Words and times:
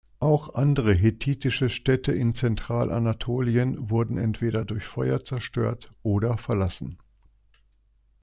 Auch 0.19 0.55
andere 0.55 0.93
hethitische 0.95 1.69
Städte 1.69 2.11
in 2.11 2.33
Zentral-Anatolien 2.33 3.91
wurden 3.91 4.17
entweder 4.17 4.65
durch 4.65 4.87
Feuer 4.87 5.23
zerstört 5.23 5.91
oder 6.01 6.39
verlassen. 6.39 6.97